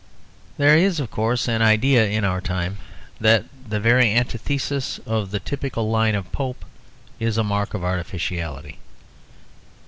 [0.57, 2.77] There is, of course, an idea in our time
[3.19, 6.65] that the very antithesis of the typical line of Pope
[7.19, 8.79] is a mark of artificiality.